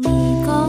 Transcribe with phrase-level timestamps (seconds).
[0.00, 0.67] 你工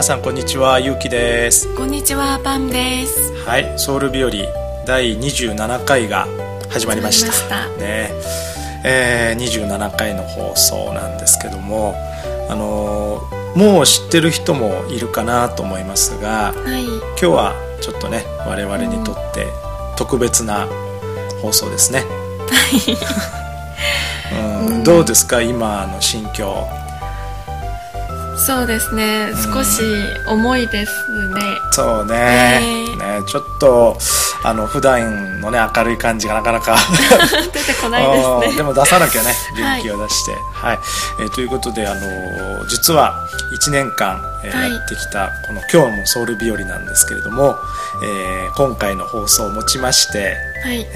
[0.00, 0.80] 皆さんこんにちは。
[0.80, 1.68] ゆうきです。
[1.76, 3.34] こんにちは、パンです。
[3.44, 3.78] はい。
[3.78, 4.30] ソウル日和
[4.86, 6.26] 第27回が
[6.70, 7.30] 始まりました。
[7.30, 7.84] 始まりました。
[7.84, 8.10] ね。
[8.82, 11.94] えー27回の放送なんですけども
[12.48, 16.86] あのーもう知ってる人もいるかなと思いますがはい。
[16.86, 19.48] 今日はちょっとね我々にとって
[19.98, 20.66] 特別な
[21.42, 22.04] 放送ですね、
[24.66, 25.42] うん、どうですか？
[25.42, 26.66] 今の心境
[28.46, 29.82] そうですね、少し
[30.26, 31.40] 重いですね。
[31.72, 33.96] そうね,、ねねちょっと
[34.42, 36.76] あの普段のね明るい感じがなかなか
[37.52, 38.46] 出てこないですね。
[38.48, 40.78] うんでも出さなきゃね元気を出してはい、
[41.20, 47.56] えーということであのー実は1年間、えーはいやってきたこの「今日もソウル日和」なんですけれども、
[48.02, 50.78] えー今回の放送をもちましてはい。
[50.78, 50.88] ね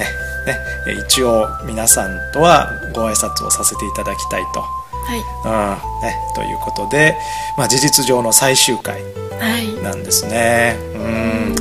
[0.98, 4.83] 一応皆さんとはご挨拶をさせていただきたいと。
[5.04, 5.18] はい。
[5.18, 6.02] うん。
[6.02, 7.16] ね、ということで、
[7.56, 9.02] まあ、事実上の最終回
[9.38, 9.82] はい。
[9.82, 10.76] なんですね。
[10.94, 11.54] うん。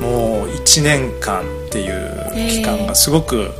[0.00, 3.50] もう1年間っていう期間がすごく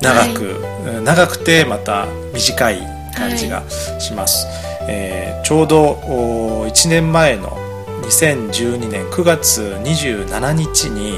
[0.00, 0.44] 長く、
[0.86, 2.78] うん長くてまた短い
[3.14, 3.62] 感じが
[4.00, 4.46] します、
[4.88, 7.56] えーちょうどお1年前の
[8.02, 11.14] 2012年9月27日に、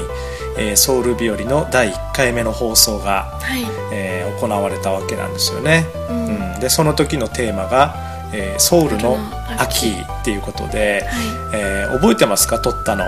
[0.57, 3.63] えーソウル日和の第1回目の放送が、はい。
[3.93, 6.59] えー行われたわけなんですよね、うんうん。
[6.59, 7.95] でその時のテーマが、
[8.33, 9.17] えーソウルの
[9.57, 9.89] 秋。
[9.91, 11.07] 秋っていうことで、
[11.51, 11.61] はい。
[11.61, 12.59] えー覚えてますか？
[12.59, 13.05] 撮ったの。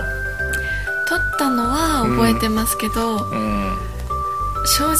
[1.08, 3.76] 撮ったのは覚えてますけど、うん。
[4.66, 4.96] 正直、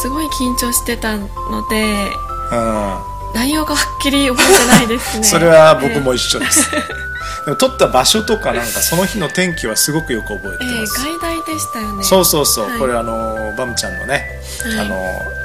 [0.00, 1.26] すごい緊張してたの
[1.68, 2.10] で、
[2.52, 5.26] う内容がはっきり覚えてないですん、ね。
[5.28, 6.70] それは僕も一緒です、
[7.44, 12.04] でも撮った場所とかなんかその日の天気はすごくよく覚ええー、てます、外大でしたよね。
[12.04, 12.78] そうそうそう、はい。
[12.78, 14.78] これあのバムちゃんのね、はい。
[14.80, 15.41] あのえ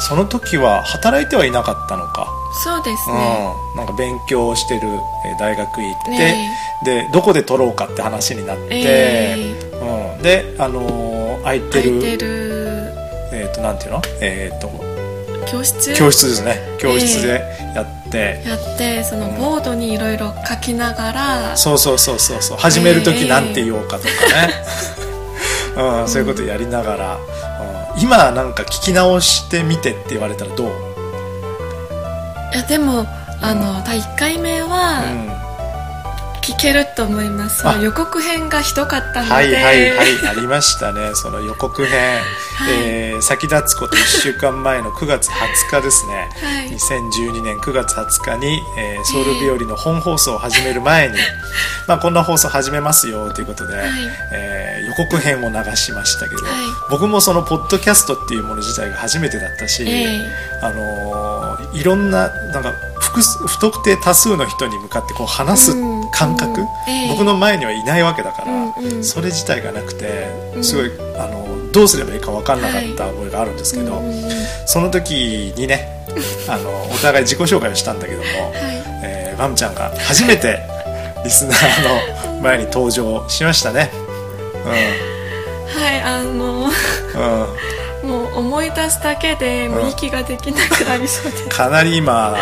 [0.00, 2.26] その時は働いてはいなかったのか、
[2.64, 3.16] そうですね。
[3.72, 4.88] うん、なんか勉強してる
[5.24, 6.50] えー大学行って、ね
[6.82, 9.36] でどこで撮ろうかって話になって、え
[10.16, 12.92] うん、であのー空いてる空いてる。
[13.32, 14.02] えっ、となんていうの？
[14.20, 14.68] えっ、と
[15.50, 15.94] 教室？
[15.94, 16.58] 教室ですね。
[16.78, 17.42] 教室で
[17.74, 22.58] やって、やってそのボードにいろいろ書きながら、そうそうそうそうそう。
[22.58, 24.64] 始める時なんて言おうかとかね、
[26.02, 27.20] うん、そういうことやりながら、うん、
[27.98, 30.68] 今なんか聞き直してみてって言われたらどう、
[32.54, 33.06] いやでも
[33.42, 35.28] あの第1回目うはん、
[36.42, 37.72] 聞けると思います、あ。
[37.72, 39.32] その予告編がひどかったので。
[39.34, 40.28] はいはいはい。
[40.28, 41.14] ありましたね。
[41.14, 42.20] その予告編、
[42.70, 46.68] えー先立つこと1週間前の9月20日ですね、はい。
[46.70, 51.14] 2012年9月20日に、えーソウル日和の本放送を始める前に、
[51.88, 53.74] まあ、こんな放送始めますよということで、
[54.32, 56.54] えー予告編を流しましたけど、はい。
[56.90, 60.20] 僕もそのポッドキャストっていうもの自体が初めてだったし、ええ。
[60.62, 65.74] あのーいろんななんか不特定多数の人に向かってこう話すう
[66.06, 67.08] ん感覚、うんええ。
[67.08, 69.04] 僕の前にはいないわけだから、うんうん。
[69.04, 70.64] それ自体がなくてうん。
[70.64, 74.30] すごい、あのどうすればいいか分かんなかった覚えがあるんですけど、うんうんうん
[74.66, 75.88] その時にね
[76.48, 78.24] あのお互い自己紹介をしたんだけども、
[79.02, 80.60] えーバムちゃんが初めて
[81.24, 83.90] リスナーの前に登場しましたね。
[84.64, 87.42] はいあのうん。
[87.42, 87.70] うん
[88.02, 92.36] もう思い出すだけでもう息ができなくなりそうです、かなり今あの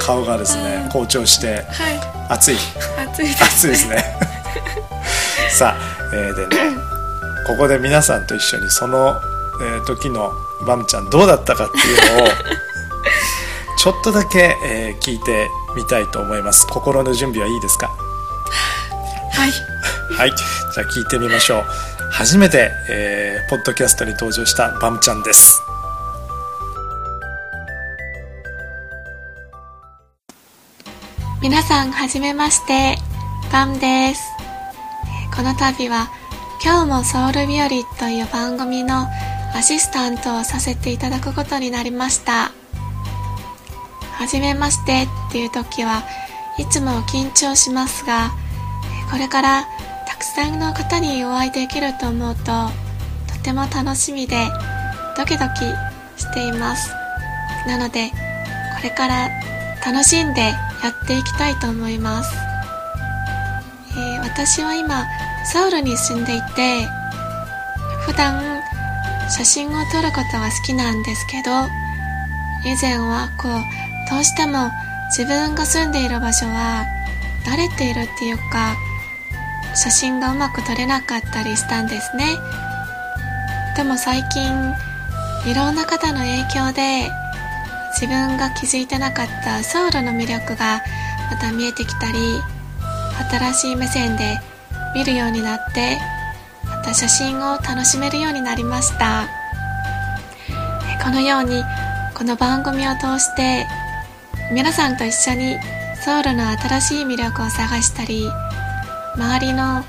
[0.00, 0.90] 顔がですねうん。
[0.90, 2.32] 好調してはい。
[2.32, 2.56] 熱い。
[2.98, 4.04] 暑いです熱いですね。
[5.56, 6.83] さあ、えーでね
[7.46, 9.20] ここで皆さんと一緒にその、
[9.60, 10.32] えー時の
[10.66, 12.28] バムちゃんどうだったかっていうのを
[13.76, 16.66] ちょっとだけ、えー聞いてみたいと思います。
[16.68, 17.88] 心の準備はいいですか？
[19.32, 19.52] はい。
[20.16, 20.30] はい。
[20.30, 21.64] じゃあ聞いてみましょう。
[22.12, 25.60] 初めて、えーポッドキャストに登場したバムちゃんです。
[31.42, 32.96] 皆さんはじめまして。
[33.52, 34.22] パンです。
[35.06, 36.08] えーこの度は
[36.64, 37.68] 「今日もソウル日和」
[38.00, 39.06] という番組の
[39.54, 42.52] アシスタントをさせていただくことになりました。
[44.12, 46.02] はじめましてっていう時は
[46.56, 48.30] いつも緊張しますが
[49.10, 49.64] これから
[50.08, 52.70] たくさんの方にお会いできると思うと
[53.30, 54.48] とても楽しみで
[55.18, 55.66] ドキドキ
[56.16, 56.90] しています。
[57.66, 58.16] なのでこ
[58.82, 59.28] れから
[59.84, 60.56] 楽しんでや
[60.88, 62.30] っていきたいと思います、
[63.96, 65.04] えー私は今
[65.44, 66.86] ソウルに住んでいて
[68.06, 68.62] 普段
[69.30, 71.50] 写真を撮ることは好きなんですけど
[72.64, 73.52] 以前はこう
[74.10, 74.70] どうしても
[75.16, 76.84] 自分が住んでいる場所は
[77.44, 78.76] 慣れているっていうか
[79.74, 82.36] 写真がうまく撮れなかったりしたんですね。
[83.76, 84.72] でも最近
[85.46, 87.10] いろんな方の影響で
[87.92, 90.82] 自分が気づいてなかったソウルの魅力が
[91.30, 92.40] また見えてきたり
[93.30, 94.38] 新しい目線で
[94.94, 95.98] 見るようになって
[96.64, 99.28] また写真を楽しめるようになりました。
[101.02, 101.62] このように
[102.14, 103.66] この番組を通して
[104.52, 105.58] 皆さんと一緒に
[106.02, 108.30] ソウルの新しい魅力を探したり
[109.14, 109.84] 周りの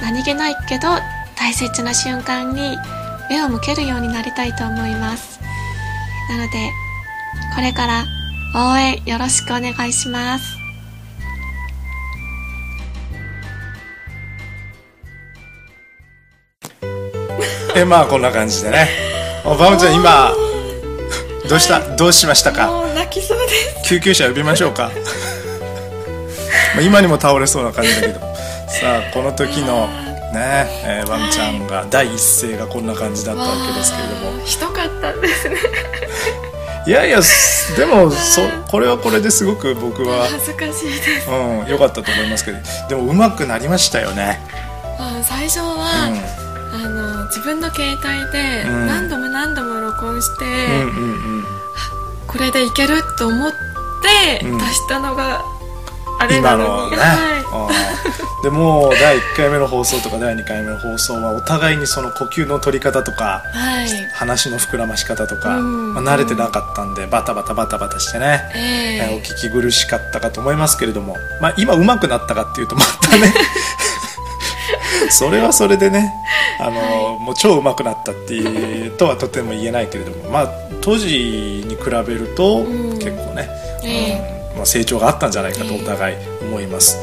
[0.00, 0.88] 何気ないけど
[1.36, 2.78] 大切な瞬間に
[3.28, 5.40] 目を向けるようになりたいと思います。
[6.30, 6.70] なので
[7.54, 8.04] これから
[8.54, 10.55] 応援よろしくお願いします。
[17.76, 18.88] えまあこんな感じでね。
[19.44, 20.32] おバムちゃん今
[21.48, 22.68] どうした、どうしましたか？
[22.68, 23.88] もう泣きそうです。
[23.88, 24.90] 救急車呼びましょうか？
[26.74, 28.20] まあ今にも倒れそうな感じだけど。
[28.20, 28.26] さ
[29.08, 29.86] あこの時の
[30.32, 34.44] ねえー、ワンちゃんが第一声がこんな感じだったわけですけれども。
[34.44, 35.56] ひどかったですね。
[36.86, 41.30] いやいやすでもそこれはこれですごく僕は恥ずかしいです。
[41.30, 42.58] うん良かったと思いますけど。
[42.88, 44.40] でも上手くなりましたよね。
[44.98, 45.76] あ最初うは、ん。
[45.76, 46.45] あの
[47.26, 48.86] 自分の携帯でうん。
[48.86, 50.44] 何度も何度も録音して、
[52.26, 54.58] これでいけると思ってうん。
[54.58, 55.42] 出したのが
[56.18, 65.94] あれな今のね、はうんでもう第1回目の放送とか第2回目の放送はお互いにその呼吸の取り方とかい、はい、話の膨らまし方とか、うん。
[65.94, 68.96] まあ、慣れてなかったんでバタバタバタバタしてね、え。
[69.08, 73.32] えーお聞き苦しかったかと思いますけれども、まあ、今上手くなったかっていうとまたね
[75.10, 76.12] それはそれでね
[76.58, 80.48] あの、もう超上手くなったっていうとはとても言えないけれども、まあ、
[80.80, 82.98] 当時に比べるとうん。
[82.98, 83.48] 結構ね、
[83.84, 84.18] え
[84.50, 86.98] うんまあ、成長があったんじゃないかとお互い思います。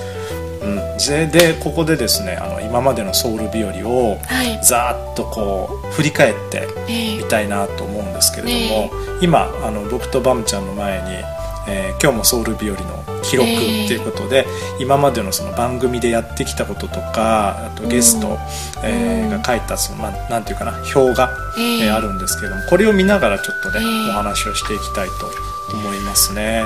[0.62, 4.64] うん、ででここでですねあの今までのソウル日和をはい。
[4.64, 8.92] ざーっとこう振り返ってえみたいなと思うんですけれども、ね
[9.22, 11.24] 今あの僕とバムちゃんの前に、
[11.68, 14.46] えー今日もソウル日和」の記録っていうことで、
[14.80, 18.38] 今までのその番組でやってきたこととかあとゲスト、うん。
[18.84, 25.32] えーうんが書いたその、まあ、なんていうかな表が、えええーあるんですけれどもこれを見ながらちょっとね、ええお話をしていきたいと
[25.76, 26.64] 思いますね。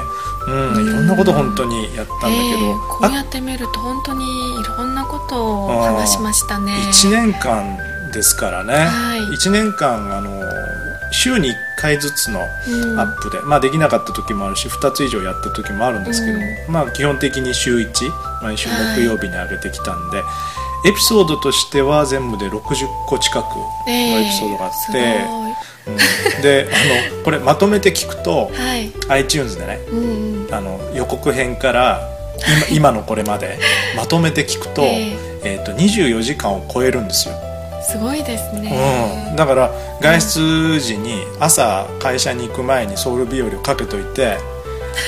[0.48, 4.26] うん、いろんなこと本当にやったんだけど、ええこあうやって見ると本当に
[4.60, 6.72] いろんなことを話しましたね。
[6.92, 7.78] 1年間
[8.14, 9.20] ですからね、はい。
[9.36, 10.30] 1年間あの
[11.12, 13.00] 週に1回ずつのうん。
[13.00, 17.92] アップで、まあ、できなかった時もあるし2つ以上やった時もあるんですけども、まあ、基本的に週1
[18.42, 20.24] 毎週木曜日に上げてきたんで、
[20.86, 25.48] エピソードとしては全部で60個近くのエピソードがあって、え
[25.88, 26.42] うん。
[26.42, 28.92] であのこれまとめて聞くとはい。
[29.10, 30.54] iTunes でねうんうん。
[30.54, 32.02] あの予告編から
[32.70, 33.58] 今 今のこれまで
[33.96, 35.60] まとめて聞くと,、ええ。
[35.62, 37.36] ー、と24時間を超えるんですよ。
[37.88, 39.28] すごいですね。
[39.30, 44.38] うん、だから外出時に朝会社に行く前にソウル日和をかけといて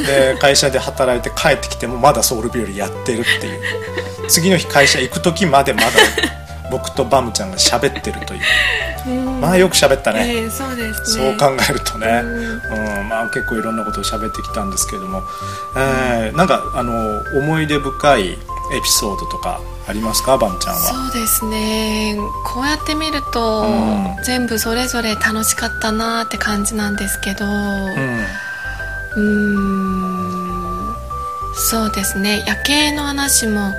[0.05, 3.61] で 会社で働いて帰ってきてもまだソウル日和やってるっていう。
[4.29, 5.87] 次の日会社行く時までまだ
[6.71, 8.41] 僕とバムちゃんが喋ってるという。
[9.07, 9.41] うん。
[9.41, 12.99] まあよく喋ったね、ええそうですそうね考えるとね、うん。
[13.01, 13.09] うん。
[13.09, 15.23] まあ、結構いろんなことを喋ってきたんですけれども、
[15.75, 18.37] えーなんかあの思い出深い
[18.71, 20.37] エピソードとかありますか？
[20.37, 20.79] バムちゃんは。
[20.79, 22.17] そうですね。
[22.45, 24.15] こうやって見ると、うん。
[24.23, 30.95] 全部それぞれ楽しかったなって感じなんですけどううんーん
[31.55, 32.43] そうですね。
[32.47, 33.73] 夜景の話も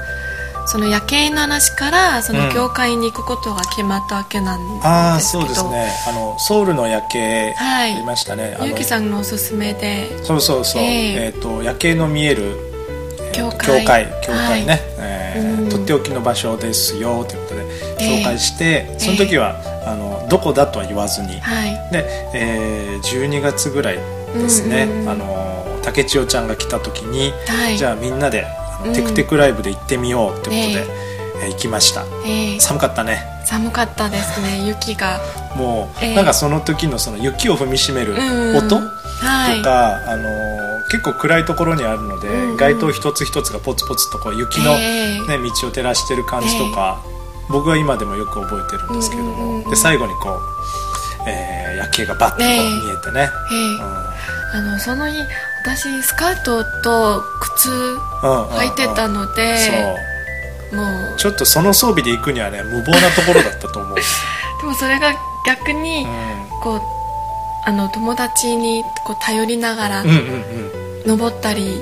[0.66, 5.90] その夜景の話からその業界に行くことが決まったわけなんですけど、ああそうですね。
[6.08, 7.94] あのソウルの夜景はい。
[7.94, 10.22] ありましたね、あのゆうきさんのおすすめで。
[10.24, 11.26] そうそうそう、ええ。
[11.26, 12.69] えーと夜景の見える、
[13.40, 17.64] えー教教会会教会ね、はいえーうんとっておきの場所ですよということで
[18.00, 19.54] ええ紹介して、その時は、
[19.86, 21.92] あのどこだとは言わずに、はい。
[21.92, 22.04] で、
[22.34, 23.98] えー12月ぐらい
[24.34, 25.08] ですね、うんうんうん。
[25.10, 27.78] あの竹千代ちゃんが来た時に、はい。
[27.78, 28.44] じゃあみんなで
[28.94, 30.72] テクテクライブで行ってみようってことで、え
[31.42, 32.04] えー行きました。
[32.26, 33.22] ええ寒かったね。
[33.46, 35.20] 寒かったですね 雪が。
[35.56, 38.76] もう、ええなんかその時のその雪を踏みしめるうん音、
[39.20, 40.49] はいとか、あのー
[40.90, 42.56] 結構暗いところにあるので、うんうん。
[42.56, 45.20] 街灯一つ一つがポツポツとこう雪の、ええ。
[45.20, 47.02] ね道を照らしてる感じとか、
[47.48, 49.70] 僕は今でもよく覚えてるんですけども、うんうんうんうん。
[49.70, 53.74] で最後にこう、えー夜景がバッと見えてね、ええ。
[53.74, 54.68] うん。
[54.68, 55.16] あのその日
[55.64, 57.98] 私スカートと靴うん
[58.48, 59.72] 履いてたので、そ
[60.74, 60.76] う。
[60.76, 60.82] も
[61.14, 61.16] う。
[61.16, 63.96] ちょっとその装備で行くにはね無謀なところだったと思う、
[64.60, 65.14] でもそれが
[65.46, 66.06] 逆に、
[66.62, 66.80] こう
[67.64, 71.80] あの友達にこう頼りながらうん、うんうんうん登ったり、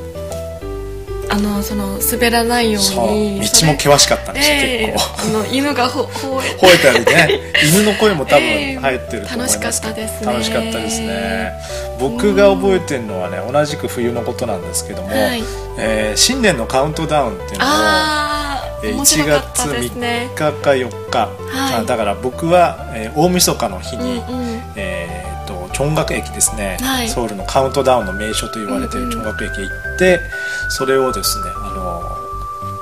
[1.30, 3.10] あのその滑らないようそう。
[3.12, 4.92] に道も険しかったんですよ、ええ。
[4.92, 5.38] 結構。
[5.38, 7.40] あの 犬がほ吠え吠えたりね。
[7.70, 8.78] 犬の声も多分 ええ。
[8.80, 9.60] 入ってると思います。
[9.60, 10.26] 楽しかったですね。
[10.32, 11.52] 楽しかったですね。
[12.00, 15.44] 僕が覚えてるのはね同じく冬のことなんですけども、はい。
[15.78, 20.30] えー新年のカウントダウンっていうのをああえー面1白かった月ですね。
[20.37, 24.62] 3日か4日、あだから僕は、えー大晦日の日に、うんうん。
[24.76, 25.27] えー、
[25.78, 27.08] とチョンガク駅ですね、はい。
[27.08, 30.20] ソウルのカウントダウンの名所と言われているチョンガク駅へ行って、
[30.68, 32.18] それをですねあの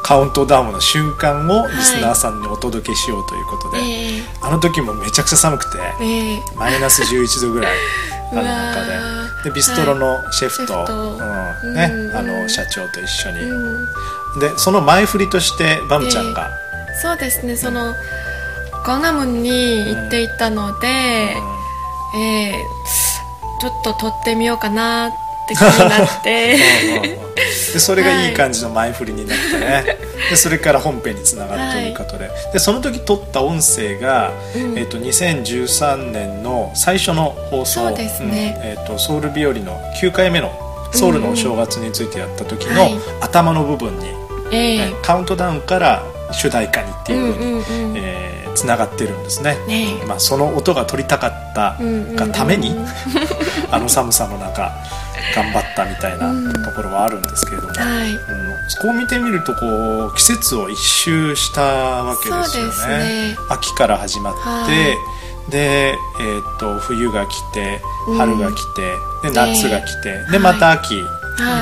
[0.03, 6.33] カウントダウンの瞬間をリスナーさんにお届けしようということで、えあの時もめちゃくちゃ寒くて、ええ。
[6.35, 7.77] えマイナス11度ぐらい
[8.33, 9.17] ある中で。
[9.45, 13.87] でビストロのシェフと,、うんねうんあの社長と一緒に、うん。
[14.41, 16.51] でその前振りとしてバムちゃんが、
[17.01, 17.95] そうですねその
[18.85, 21.37] グアナムに行っていたので、
[22.15, 23.17] えー
[23.59, 25.11] ちょっと撮ってみようかなっ
[25.49, 26.57] て気になって。
[27.73, 29.99] でそれがいい感じの前振りになってね、
[30.31, 34.79] でそれから本編につながるということで,、でその時撮った音声が、うん。
[34.79, 37.91] えっと2013年の最初の放送。
[37.91, 38.11] ね。
[38.21, 38.31] うん。
[38.35, 40.51] えっとソウル日和の9回目の
[40.93, 44.07] ソウルのお正月についてやった時のはい頭の部分に、
[44.51, 47.97] えねカウントダウンから主題歌にってえいうふうに、うんうんうん。
[47.97, 49.57] えーつながってるんですね。
[49.69, 49.99] ね。
[50.03, 51.77] えまあ、その音が取りたかった
[52.17, 52.83] がために、うんうん。
[52.83, 52.89] うん
[53.69, 54.71] あの寒さの中
[55.35, 56.53] 頑張ったみたいなうん。
[56.63, 58.11] ところはあるんですけれども、はい。
[58.11, 58.17] うん。
[58.81, 63.31] こう見てみるとこう季節を一周したわけですよね。
[63.31, 63.37] ね。
[63.51, 64.67] 秋から始まって、は
[65.49, 65.51] い。
[65.51, 68.19] で、えー、と冬が来てうん。
[68.19, 70.33] 春が来て、で夏が来て、はい。
[70.33, 71.03] でまた秋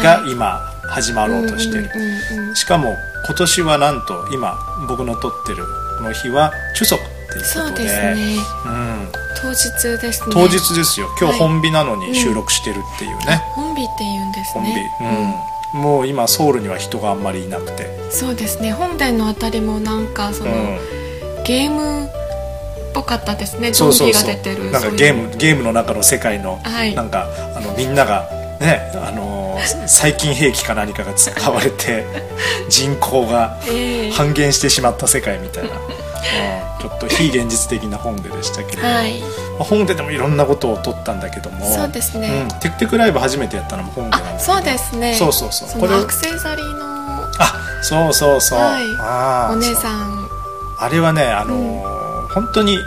[0.03, 2.55] が今始まろうとしてる、うんうんうんうん。
[2.55, 2.95] しかも
[3.27, 5.65] 今年はなんと今僕の撮ってる
[5.99, 6.99] この日は中足っ
[7.33, 8.37] ていうそうことでね。
[8.67, 9.09] うん、
[9.41, 10.33] 当日ですね。
[10.33, 11.09] 当日ですよ。
[11.19, 13.13] 今日はい本日なのに収録してるってい。
[13.13, 14.91] うね、本日って言うんです本日、ね
[15.75, 18.73] うん、もう今ソウルには人があんまりいなくて、そうですね。
[18.73, 20.79] 本殿のあたりもなんかその、うん、
[21.45, 22.09] ゲームっ
[22.93, 23.73] ぽかったですね。
[23.73, 26.95] ゾンビが出てるなんかゲームゲームの中の世界の、はい。
[26.95, 27.27] なんか
[27.57, 28.29] あのみんなが
[28.61, 32.05] ねあのー細菌兵器か何かが使われて
[32.69, 34.11] 人口がええ。
[34.13, 39.21] 半減してしまった世界みたいな、 うん、ちょっと非現実的な本ででしたけれども、はい。
[39.21, 39.27] ま
[39.61, 41.67] あ本ででもいろんなことを撮ったんだけども。
[41.67, 42.29] そうですね。
[42.29, 45.15] うん、テクテクライブ初めてやったのも本でなんだそうですね。
[45.17, 45.69] そうそうそう。
[45.69, 48.83] そこれアクセサリーのあそうそうそう、はい。
[49.01, 50.25] あーお姉そさん。
[50.25, 50.29] う
[50.79, 51.95] あれはねあのー
[52.35, 52.79] 本当に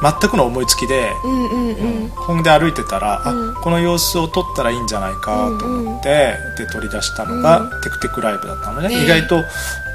[0.00, 2.08] 全くの思いつきで、うんうんうん。
[2.10, 3.50] 本で歩いてたら、うん。
[3.50, 8.88] あこの様子を撮ったらいいんじゃないかと思って、で取り出したのが、うテクテクライブだったのね。
[8.88, 9.44] ね意外と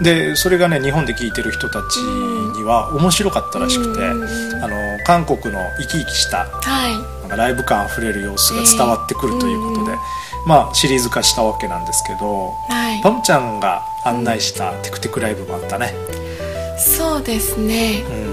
[0.01, 4.63] でそれがね日本で聞いてる人たちには面白かったらしくて、うんうんうん。
[4.63, 6.93] あの韓国の生き生きしたはい。
[7.21, 9.97] なんかライブ感あふれる様子が伝わってくるということで、えー
[10.45, 13.01] まあシリーズ化したわけなんですけどはい。
[13.01, 15.93] パムちゃんが案内したテクテクライブもあったね、
[16.77, 18.03] そうですね。
[18.09, 18.32] うん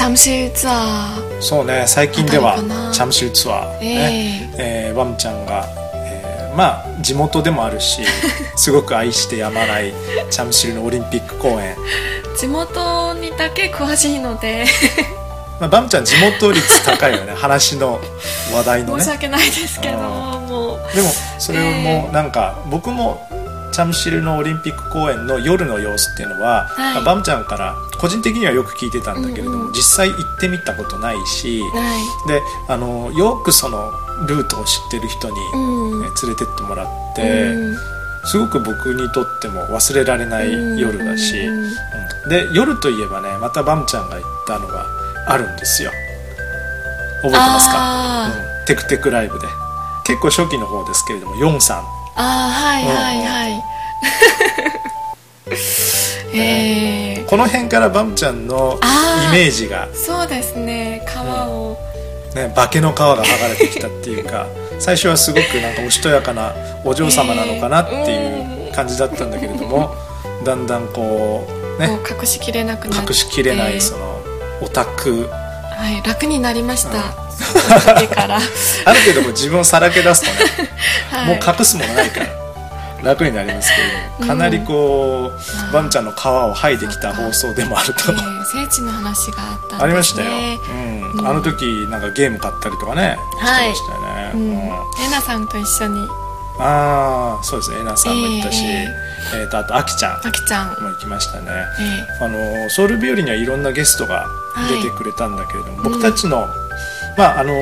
[0.00, 2.56] チャムシーツアーそうね最近では
[2.90, 4.50] チャムシルツアー、ね。
[4.56, 4.92] ええ。
[4.92, 8.00] ーバムちゃんが、えーまあ地元でもあるし
[8.56, 9.92] すごく愛してやまない
[10.30, 11.76] チャムシルのオリンピック公演、
[12.34, 14.64] 地元にだけ詳しいので。
[15.60, 17.34] まあ、バムちゃん地元率高いよね。
[17.36, 18.00] 話の
[18.54, 19.02] 話題のね。
[19.02, 20.00] 申し訳ないですけどあ
[20.48, 20.96] もう。
[20.96, 23.20] でもそれもなんか僕も
[23.70, 26.94] チャムシルのオリンピック公演の夜の様子っていうのは、はい。
[26.94, 29.66] まあバムちゃんから個人的にはよく聞いてたんだけれども、うん。
[29.66, 32.28] うん実際行ってみたことないし、はい。
[32.28, 33.92] であのよくその
[34.26, 36.02] ルートを知ってる人に、うん。
[36.02, 37.76] ね連れてってもらって、うん。
[38.24, 41.64] すごく僕にとっても忘れられない夜だし、うん。
[41.64, 42.28] うん。
[42.28, 44.84] で夜といえばねまたバムちゃんが言ったのが
[45.26, 45.90] あるんですよ。
[47.22, 48.66] 覚えてますか、あうん。
[48.66, 49.46] テクテクライブで。
[50.04, 53.64] 結構初期の方ですけれどもヨンさんああはいはいはい。
[56.36, 58.78] ええこの辺からバムちゃんの
[59.30, 61.02] イメージが、そうですね。
[61.06, 61.78] 川を。
[62.34, 64.46] ね、化けの皮が剥がれてきたっていうか
[64.78, 69.94] 最初はすごくなんかおしとやかなお嬢様なのかなっていう感じだったんだけれども、
[70.44, 71.48] だんだんこ
[71.78, 71.98] うね。
[72.20, 73.12] 隠しきれなくなって。
[73.12, 74.20] 隠しきれないその
[74.60, 75.26] オタク。
[75.30, 76.90] はい楽になりました。
[76.90, 80.68] その時からあるけども自分をさらけ出すとね、
[81.10, 82.26] はいもう隠すものないから
[83.02, 90.30] 楽になりますけれどもかなりこう、バムちゃんの皮を剥いできた放送でもあるとえー聖地の話があったんですねありましたよ、
[90.74, 96.08] うんあの時なんかゲーム買ったりとかね、はいしてましたよねね、うんうんえなさんと一緒に
[96.58, 98.86] ああそうですねえなさんも行ったし、え
[99.34, 101.46] えーとあとあきちゃんあきちゃんも行きましたね
[102.20, 104.26] えあのソウル日和にはいろんなゲストが
[104.68, 106.48] 出てくれたんだけれども、僕たちの、
[107.20, 107.52] まああの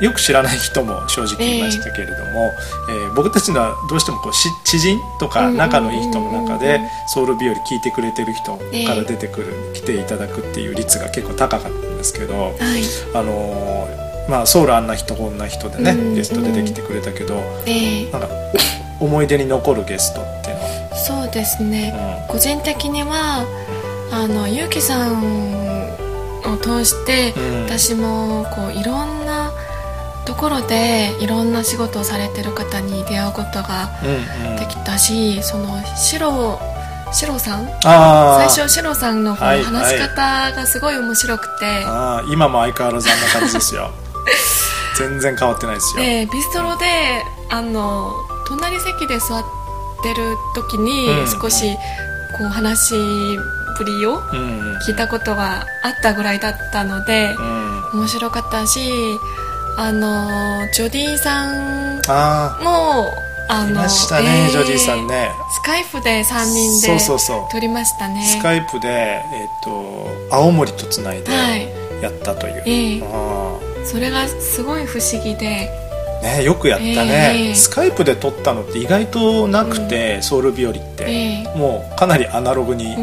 [0.00, 2.52] よく知らない人も正直いましたけれども、
[2.90, 12.54] えー僕たちのはどうしてもこうし知人とか仲のいい人の中でソウル日和聞いてくれてる人ええから出てくる、来ていただくっていう率が結構高かったんですけど、はい。
[13.14, 13.88] あの
[14.28, 18.10] まあ、ソウルあんな人こんな人でね、うんゲスト出てきてくれたけどええ。
[18.10, 18.28] なんか
[19.00, 21.94] 思い出に残るゲストっていうのは、そうですね、
[22.28, 23.46] う個人的には
[24.12, 25.65] あのゆうきさん
[26.50, 27.64] を通して、うん。
[27.64, 29.52] 私もこういろんな
[30.24, 33.90] ところでいろんな仕事をされてる方に出会うことが
[34.58, 36.60] できたし、そのシロ
[37.12, 37.66] シロさん？
[37.80, 43.92] 最初シロさんの話し方がすごい面白くて、あー今も相変わらずあんな感じですよ。
[44.98, 46.86] 全然変わってないですよ、でビストロで
[47.50, 48.12] あの
[48.48, 49.44] 隣席で座っ
[50.02, 51.40] てる時にうん。
[51.40, 51.76] 少し
[52.38, 52.94] こう話
[53.78, 54.76] ぶりをうんうん。
[54.78, 58.00] 聞いたことがあったぐらいだったのでうん。
[58.00, 58.80] 面白かったし
[59.78, 63.10] あのジョディさんあも
[63.48, 65.30] あのましたね、えージョディさんね。
[65.54, 67.52] スカイプで3人でそうそうそう。
[67.52, 68.24] 撮りましたね。
[68.24, 71.68] スカイプで、えっと青森とつないではい。
[72.02, 73.02] やったという、ええ。
[73.04, 75.70] あそれがすごい不思議で。
[75.82, 75.86] ー
[76.38, 77.54] ね、よくやったね、ええ。
[77.54, 81.58] スカイプで撮ったのって意外となくて、ソウル日和って、ええ。
[81.58, 82.96] もうかなりアナログに、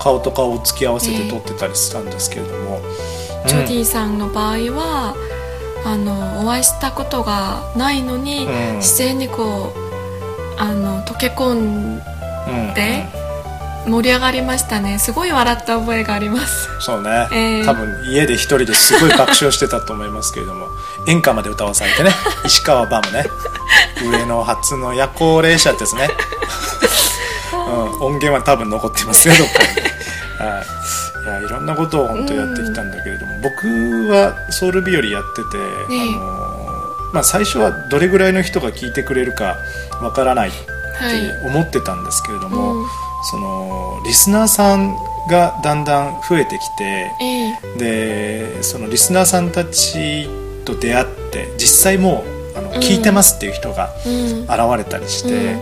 [0.00, 2.80] 顔と顔を突き合わせて撮ってたりしたんですけれども、
[3.46, 5.14] ジョディさんの場合は
[5.84, 8.76] あのお会いしたことがないのに、うん。
[8.76, 13.04] 自然にこうあの溶け込んで
[13.86, 14.98] 盛り上がりましたね。
[14.98, 16.68] すごい笑った覚えがあります。
[16.80, 17.64] そうね、ええ。
[17.64, 20.66] 多分家で一人ですごい爆笑してたと思いますけれども。
[21.06, 22.10] 演歌まで歌わされてね。
[22.44, 23.24] 石川バムね。
[24.02, 26.08] 上野初の夜行列車ですね、
[27.52, 29.44] うん、音源は多分残ってますねど。
[29.44, 29.85] っかに、
[31.42, 33.66] やいろんなことを本当やってきたんだけれども、僕
[34.10, 35.58] はソウル日和やってて、
[35.90, 36.00] ええ。
[36.02, 36.56] あの
[37.12, 39.56] まあ、最初はどれぐらいの人が聞いてくれるか
[40.02, 40.58] わからないって
[41.04, 41.46] はい。
[41.46, 42.86] 思ってたんですけれども、うん。
[43.30, 44.94] そのリスナーさん
[45.28, 47.78] がだんだん増えてきてええ。
[47.78, 50.28] でそのリスナーさんたち
[50.64, 52.72] と出会って実際もうあの、ん。
[52.74, 54.42] 聞いてますっていう人がうん。
[54.42, 55.56] 現れたりして、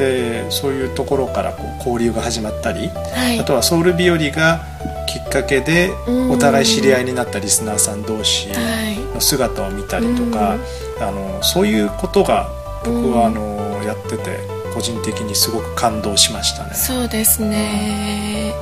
[0.00, 3.38] でそういうところからこう交流が始まったり、はい。
[3.38, 4.60] あとはソウル日和が
[5.06, 6.30] きっかけでうん。
[6.32, 8.54] お互い知り合いになったリスナーさん同士は
[8.90, 8.98] い。
[9.14, 10.56] の姿を見たりとか、
[11.00, 12.48] あのそういうことが
[12.84, 14.38] 僕はあのやってて
[14.74, 16.74] 個人的にすごく感動しましたね。
[16.74, 18.54] そうですね。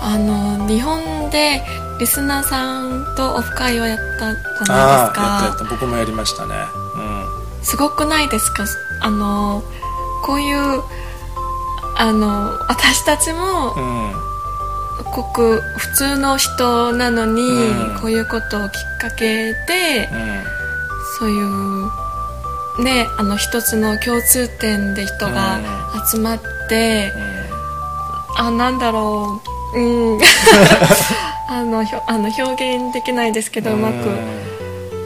[0.00, 1.62] あの日本で
[1.98, 5.38] リスナーさんとオフ会をやったじゃないあですか。
[5.40, 5.76] あやったやった。
[5.76, 6.54] 僕もやりましたね。
[6.94, 7.64] うん。
[7.64, 8.64] すごくないですか？
[9.02, 9.62] あの
[10.26, 10.82] こういう
[11.96, 13.80] あの私たちもう
[14.22, 14.26] ん。
[15.14, 18.00] ごく普通の人なのに、うん。
[18.00, 20.44] こういうことをきっかけでうん。
[21.18, 25.58] そういうねあの一つの共通点で人が
[26.10, 27.12] 集まって、
[28.36, 29.40] あなんだろ
[29.74, 29.78] う。
[29.78, 30.20] うん。
[31.48, 33.94] あのあの表現できないですけどうまく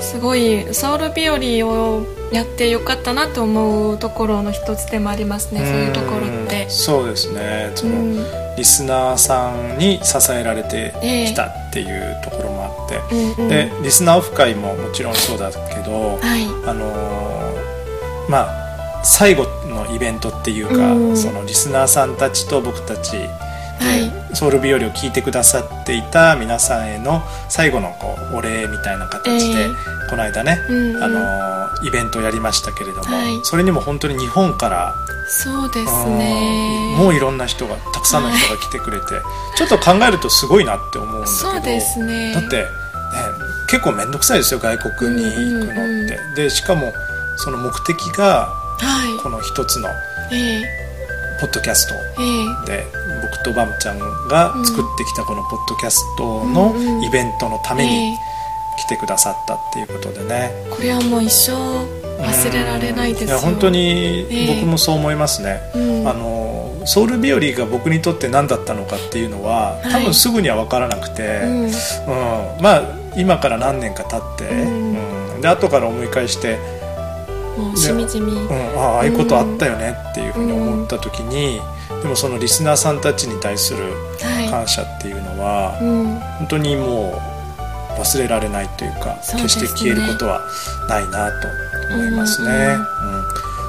[0.01, 1.39] すごいソウル日和
[1.73, 6.67] をやってよかったなと思うところの一つでもありますね、そういうところって。
[6.67, 6.71] ん。
[6.71, 7.73] そうですね。
[7.75, 8.25] その、うん。
[8.57, 10.95] リスナーさんに支えられて
[11.27, 13.49] きたっていうところもあって、うんうん。
[13.49, 15.59] でリスナーオフ会ももちろんそうだけ
[15.89, 16.45] ど、はい。
[16.67, 18.61] あのーまあ
[19.03, 21.17] 最後のイベントっていうか、うん。
[21.17, 23.29] そのリスナーさんたちと僕たちで、
[23.81, 29.69] はいソウル日和を聞いてくださっていた皆さんへの最後のこうお礼みたいな形で、ええ。
[30.09, 31.03] この間ね、うんうん。
[31.03, 33.41] あのーイベントをやりましたけれども、はい。
[33.43, 34.95] それにも本当に日本から
[35.29, 39.07] そうですうんねもういろんに人がたくさんの人が来てくれて、
[39.57, 42.35] ちょっと考えるとすごいなって思うんだけどそうですね。
[42.35, 42.65] だって、ね、
[43.69, 46.93] 結構面倒くさいですよ外国に行くのって、うんうんでしかも
[47.37, 49.93] その目的がはこの一つのい
[50.35, 50.90] え
[51.41, 52.79] ポッドキャストええ。
[52.79, 52.85] で
[53.23, 53.99] 僕とバムちゃん
[54.29, 58.19] が作ってきたこのポッドキャストのイベントのためえにえ
[58.79, 60.51] 来てくださったっていうことでね。
[60.71, 63.29] これはもう一生忘れられないですよ。
[63.29, 64.55] いや本当にええ。
[64.57, 66.09] 僕もそう思いますね、うん。
[66.09, 69.93] あのソウル日和が僕にとって何だったのかっていうのははい。
[69.93, 71.65] 多分すぐには分からなくて、うん。
[71.65, 71.71] うん。
[72.61, 72.83] まあ
[73.17, 75.35] 今から何年か経って、うん。
[75.35, 75.41] うん。
[75.41, 76.59] で後から思い返して、
[77.61, 78.33] もうしみじみ。
[78.33, 81.61] うん、ああいうことあったよねっていうふうに思った時に、
[82.03, 86.19] でもそのリスナーさんたちに対するは感謝っていうのは、いうん。
[86.39, 87.21] 本当にも
[87.97, 89.21] う忘れられないというか、ね。
[89.37, 90.41] 決して消えることは
[90.89, 91.49] ないなと
[91.95, 92.81] 思いますね、うん。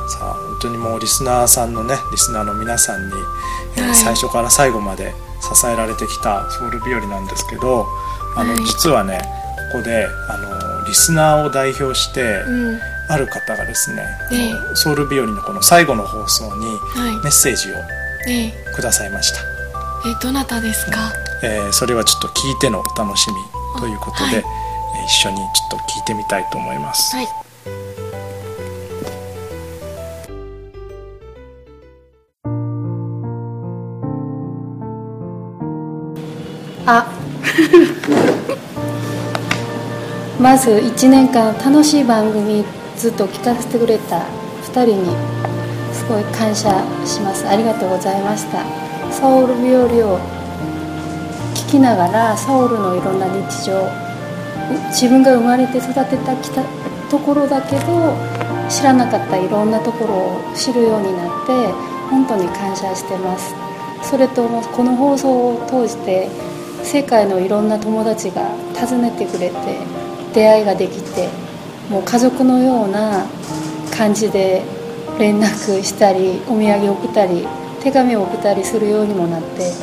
[0.09, 3.13] さあ本当にもうリスナーさんのねリスナーの皆さんに、
[3.77, 3.95] えーはい。
[3.95, 7.87] 最初から最後まで支えられてきたソウル日和なんですけど
[8.35, 8.65] あの、はい。
[8.65, 9.21] 実はね
[9.73, 12.79] ここであのリスナーを代表して、うん
[13.11, 14.53] ある方がですね、ええ。
[14.75, 17.13] ソウル日和のこの最後の放送にはい。
[17.15, 17.75] メッセージを
[18.27, 19.39] えくださいました、
[20.09, 21.11] えどなたですか？
[21.43, 23.27] えーそれはちょっと聞いてのお楽し
[23.75, 24.35] みということで、はい。
[24.35, 24.43] えー
[25.03, 27.27] 一緒にちょっと聞いてみたいと思います、はい。
[36.85, 37.05] あ。
[40.39, 42.63] まず1年間楽しい番組
[43.01, 44.17] ずっと聞かせてくれた
[44.61, 45.09] 2人に
[45.91, 46.69] すごい感謝
[47.03, 47.47] します。
[47.47, 48.63] ありがとうございました。
[49.11, 50.19] ソウル日和を
[51.55, 53.89] 聞きながらソウルのいろんな日常
[54.89, 56.63] 自分が生まれて育てたきた
[57.09, 58.15] ところだけど
[58.69, 61.53] 知らなかったいろんなところを知るようになって
[62.07, 63.55] 本当に感謝してます。
[64.03, 66.29] それともこの放送を通して
[66.83, 68.43] 世界のいろんな友達が
[68.79, 69.55] 訪ねてくれて
[70.35, 71.29] 出会いができて
[71.91, 73.25] もう家族のような
[73.95, 74.63] 感じで
[75.19, 77.45] 連絡したりお土産送ったり
[77.83, 79.73] 手紙を送ったりするようにもなって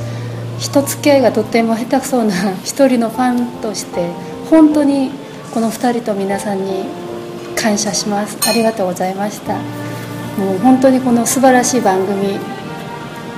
[0.58, 4.10] 人付き合いがとっても下手くそな一人のファンとして
[4.48, 5.10] 本当に
[5.52, 6.86] この2人と皆さんに
[7.54, 8.38] 感謝します。
[8.48, 9.54] ありがとうございました。
[10.38, 12.38] もう本当にこの素晴らしい番組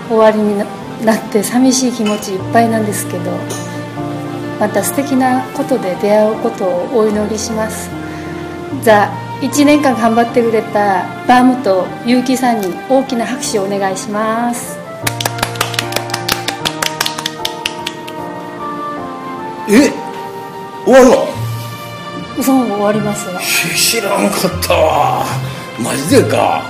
[0.09, 3.31] 終わりになって寂しい気持ちいっぱいなんですけど
[4.61, 8.00] また素敵なことで出会うことをお祈りします。
[8.83, 14.79] ザ1年間頑張ってくれたバームと結城さんに大きな拍手をお願いします。
[19.69, 19.91] え
[20.85, 21.29] 終わるの
[22.39, 23.41] 嘘も終わりますわ。
[23.41, 25.25] 知らんかったわ。
[25.83, 26.63] マジでか。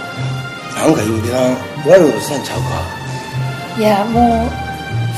[0.77, 1.39] なんか言うてな
[1.87, 3.01] 悪いことしたんちゃうか。
[3.79, 4.71] いやもう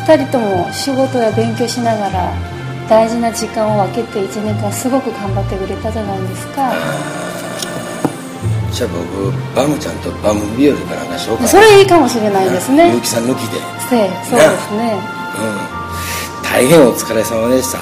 [0.07, 2.52] 2人とも仕事や勉強しながら
[2.93, 6.71] 大事な時間を分けて1年間すごく頑張ってくれたじゃないですか。
[8.71, 11.49] じゃあ僕バムちゃんとバム日和かなんかしようかな。
[11.49, 12.93] それいいかもしれないですね。
[12.93, 13.57] 結城さん抜きで。
[13.89, 15.01] せそうですね。
[15.41, 16.45] うん。
[16.45, 17.79] 大変お疲れ様でした。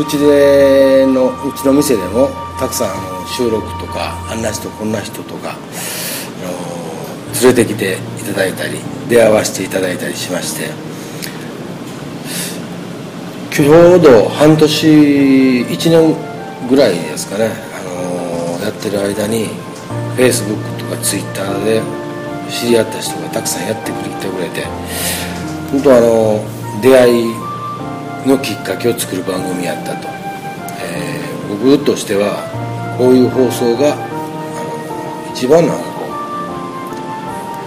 [0.00, 5.54] うちでのうちの店でもたくさんあの収録とかあんな人こんな人とかあ
[6.46, 10.87] の連れてきていただいたり出会わせていただいたりしまして
[13.58, 14.86] ちょうど半年
[15.66, 16.14] 1年
[16.70, 19.48] ぐらいですかね、あのやってる間に
[20.16, 21.82] Facebook とか Twitter で
[22.48, 24.62] 知り合った人がたくさんやってくれてくれて
[25.72, 26.40] 本当あの
[26.80, 27.24] 出会い
[28.28, 30.06] のきっかけを作る番組やったと、
[30.80, 32.46] えー僕としては
[32.96, 33.96] こういう放送があ
[35.26, 36.06] の一番なんかこ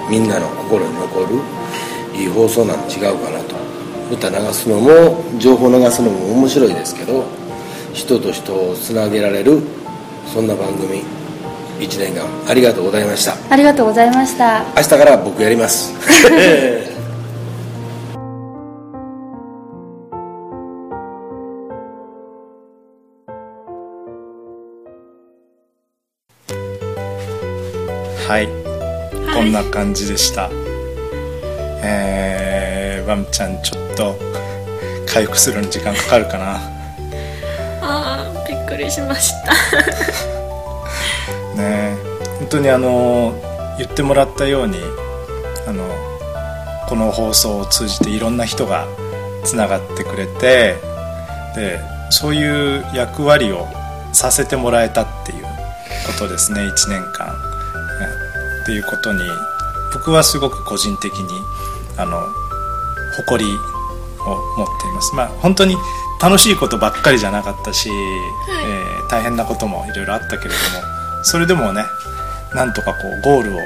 [0.08, 1.42] うみんなの心に残る
[2.18, 3.61] いい放送なんて違うかなと。
[4.12, 7.26] 歌流すのも情報流すのも面白いですけど
[7.94, 9.62] 人と人をつなげられる
[10.34, 11.04] そんな番組
[11.80, 13.36] 1年間ありがとうございました。
[13.52, 14.64] ありがとうございました。
[14.76, 15.94] 明日から僕やります。
[28.28, 28.62] はい、はい。
[29.36, 30.50] こんな感じでした。
[31.84, 32.31] えー、
[33.12, 34.16] ワンちゃんちょっと
[35.06, 36.62] 回復するのに時間かかるかな。
[37.82, 39.52] あーびっくりしました。
[41.62, 41.98] ね
[42.40, 43.34] 本当にあの
[43.78, 44.80] 言ってもらったように
[45.68, 45.84] あの
[46.88, 48.88] この放送を通じていろんな人が
[49.44, 50.78] つながってくれて
[51.54, 53.68] でそういう役割を
[54.14, 55.44] させてもらえたっていう
[56.08, 57.36] ことですね1年間。
[58.02, 59.20] えっていうことに
[59.92, 61.28] 僕はすごく個人的に
[61.98, 62.26] あの
[63.16, 63.56] 誇りを
[64.58, 65.16] 持っています。
[65.16, 65.76] まあ本当に
[66.22, 70.56] 楽しいことばっかりじゃなかったし、えー大変なこともいろいろあったけれども
[71.24, 71.84] それでもね
[72.56, 73.60] なんとかこうゴールを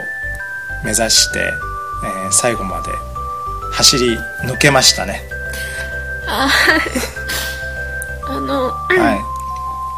[0.83, 2.89] 目指して、えー最後まで
[3.73, 5.21] 走り抜けましたね、
[6.27, 6.49] あ
[8.27, 9.21] あのはい、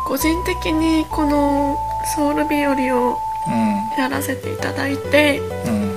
[0.05, 1.77] 個人的にこの
[2.15, 3.17] ソウル日和を
[3.95, 5.49] うやらせていただいてんうん。
[5.49, 5.96] う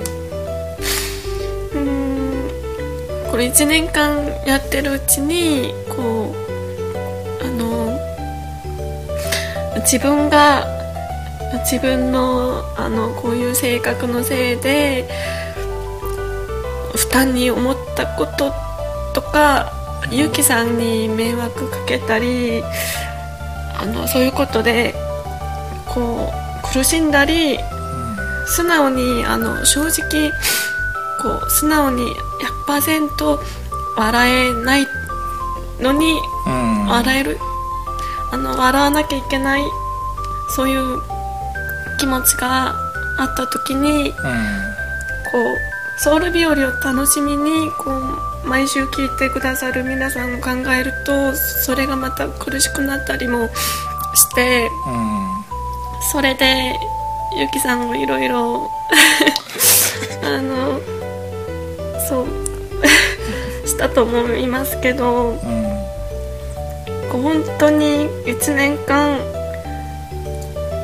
[3.41, 7.97] 1年間やってるうちにこうあの
[9.81, 10.65] 自分が
[11.63, 15.07] 自分のあのこういう性格のせいで
[16.95, 18.53] 負担に思ったこと
[19.13, 19.71] とか
[20.11, 22.63] ゆきさんに迷惑かけたり
[23.75, 24.93] あのそういうことで
[25.87, 26.31] こ
[26.63, 27.57] う苦しんだり
[28.45, 30.31] 素直にあの正直
[31.21, 32.13] こう素直に
[32.67, 33.39] 100%
[33.97, 34.87] 笑えない
[35.79, 36.85] のにうん。
[36.87, 37.37] 笑える。
[38.31, 39.63] あの笑わなきゃいけない
[40.55, 41.01] そういう
[41.99, 42.73] 気持ちが
[43.17, 44.17] あった時にこ
[45.97, 47.91] うソウル日和を楽しみにこ
[48.45, 53.49] う毎週聞いてくださる皆さんを考えるとそれがまた苦しくなったりも
[54.15, 55.25] してうん。
[55.25, 55.31] うん
[56.11, 56.73] それで
[57.37, 58.69] ゆきさんをいろいろ
[60.23, 60.81] あの
[62.11, 62.25] そう。
[63.65, 65.71] したと思いますけどうん。
[67.09, 69.17] 本当に1年間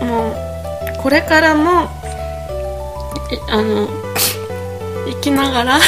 [0.01, 1.87] もうこれからもい
[3.49, 3.87] あの
[5.07, 5.79] 生きながら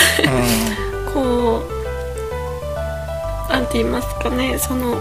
[1.13, 1.61] こ
[3.49, 4.97] うなんて言いますかねその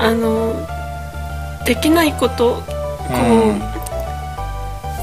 [0.00, 0.54] あの
[1.64, 2.62] できないこと
[3.08, 3.62] こう、うん。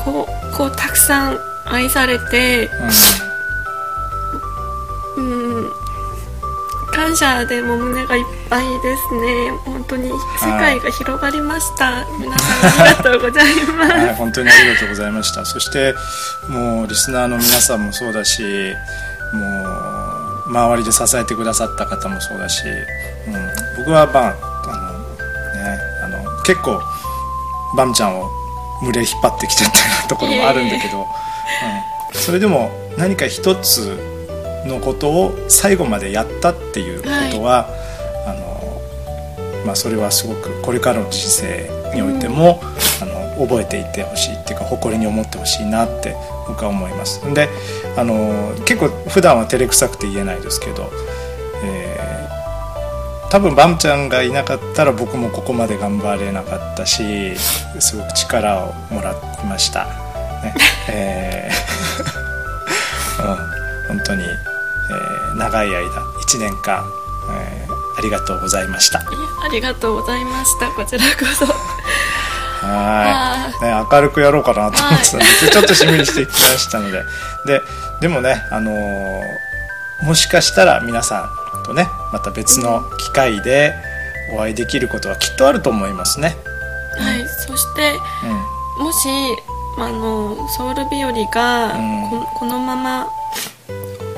[0.06, 3.25] こうこうたくさん愛されてうん
[7.16, 9.52] 感謝でも胸がいっぱいですね。
[9.64, 10.16] 本当に世
[10.60, 15.46] 界が広がりました、皆さんありがとうございます、はい、本当にありがとうございました。
[15.46, 15.94] そして
[16.50, 18.44] もうリスナーの皆さんもそうだし
[19.34, 23.34] もう周りで支えてくださった方もそうだし、うん、
[23.78, 24.36] 僕はバンあ
[24.78, 26.82] の、ね、あの結構
[27.78, 28.30] バンちゃんを
[28.82, 34.15] 群れ引っ張ってきちゃったところもあるんだけど、うん、それでも何か一つ
[34.66, 37.68] のことを最後までやったっていうことは、
[38.26, 38.82] あの
[39.66, 42.62] まあ、それはすごくこれからの人生においても、
[43.02, 46.16] あの覚えていてほしいっていうか誇りに思ってほしいなって
[46.48, 47.22] 僕は思います。
[47.34, 47.50] で
[47.98, 50.90] あの結構普段は照れくさくて言えないですけど、
[51.64, 52.06] えー
[53.36, 57.36] 多分バムちゃんがいなかったら僕もここまで頑張れなかったし
[57.80, 59.84] すごく力をもらいました、
[60.42, 60.56] ね。
[60.88, 61.56] えー。
[63.28, 64.24] うん、本当に、
[64.92, 66.84] えー長い間1年間、
[67.32, 69.00] えーありがとうございました。
[69.00, 70.70] ありがとうございました。
[70.72, 71.46] こちらこそ。
[72.66, 77.04] はい、ね、明るくやろうかなと思ってたんですけど、ちょっとしんみりしてきましたので。
[77.46, 77.62] で
[78.02, 79.22] でもね、あのー
[80.04, 81.30] もしかしたら皆さ
[81.62, 83.74] んとねまた別の機会で
[84.34, 86.36] お会いできることはきっとあると思いますね。
[87.00, 87.26] はい。
[87.48, 87.94] そして
[88.80, 89.08] うもし
[89.78, 92.10] あのソウル日和がうん。
[92.10, 93.08] ここのまま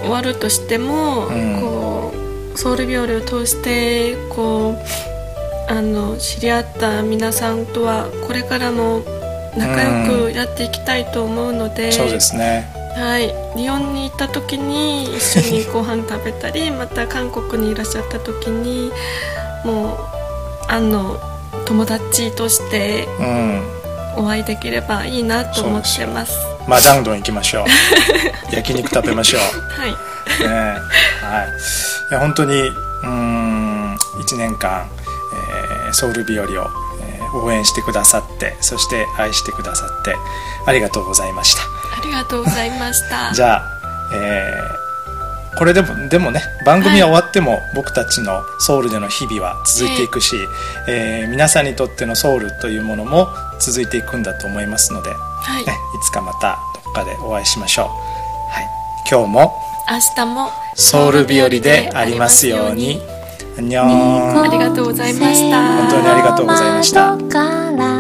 [0.08, 1.60] 終わるとしても、うん。
[1.62, 9.04] こうソウル日和を通してこうあの知り合った皆さんとはこれからも
[9.56, 12.67] 仲良くやっていきたいと思うので、ん、そうですね。
[12.96, 18.91] はい、日本に行った時に一緒にご飯食べたり また韓国にいらっしゃった時に
[19.63, 19.98] もう
[20.67, 21.20] あの
[21.65, 23.62] 友達としてうん、
[24.17, 27.68] お会いできればいいなと思ってますマジャンドン行きましょう。
[28.54, 29.42] 焼肉食べましょう。
[29.82, 29.92] はい
[30.40, 30.48] ね
[31.22, 31.48] はい、
[32.12, 34.88] いや本当にうーん1年間、
[35.34, 36.48] えーソウル日和を、
[37.02, 40.16] えー応援してくださってそして愛してくださって
[40.66, 43.64] ありがとうございましたありがとうございました じゃあ、
[44.14, 44.87] えー
[45.58, 50.36] これでもでもね番組は終わっても僕たちのソウルでの日々は続いていくし、
[50.88, 53.28] えー皆さんにとってのソウルというものも
[53.60, 55.63] 続いていくんだと思いますので、ね、はい。
[55.63, 55.65] い
[56.06, 58.67] つかまたどっかでお会いしましょう、はい、
[59.10, 59.54] 今日も
[59.89, 63.02] 明日もソウル日和でありますように。
[64.43, 65.78] ありがとうございました。
[65.78, 67.97] 本当にありがとうございました